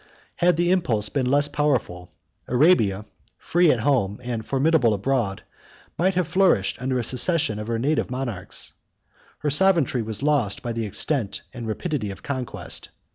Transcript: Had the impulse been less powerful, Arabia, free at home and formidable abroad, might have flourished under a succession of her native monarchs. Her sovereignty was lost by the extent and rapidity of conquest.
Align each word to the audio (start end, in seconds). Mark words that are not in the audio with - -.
Had 0.37 0.57
the 0.57 0.71
impulse 0.71 1.09
been 1.09 1.29
less 1.29 1.47
powerful, 1.47 2.09
Arabia, 2.47 3.05
free 3.37 3.69
at 3.71 3.81
home 3.81 4.19
and 4.23 4.43
formidable 4.43 4.95
abroad, 4.95 5.43
might 5.95 6.15
have 6.15 6.27
flourished 6.27 6.81
under 6.81 6.97
a 6.97 7.03
succession 7.03 7.59
of 7.59 7.67
her 7.67 7.77
native 7.77 8.09
monarchs. 8.09 8.73
Her 9.37 9.51
sovereignty 9.51 10.01
was 10.01 10.23
lost 10.23 10.63
by 10.63 10.73
the 10.73 10.87
extent 10.87 11.43
and 11.53 11.67
rapidity 11.67 12.09
of 12.09 12.23
conquest. 12.23 12.89